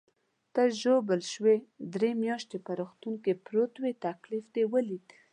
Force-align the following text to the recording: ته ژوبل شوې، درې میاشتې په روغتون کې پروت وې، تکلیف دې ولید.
ته 0.53 0.63
ژوبل 0.81 1.21
شوې، 1.33 1.57
درې 1.93 2.11
میاشتې 2.23 2.57
په 2.65 2.71
روغتون 2.79 3.13
کې 3.23 3.39
پروت 3.45 3.73
وې، 3.79 3.91
تکلیف 4.05 4.45
دې 4.55 4.63
ولید. 4.73 5.05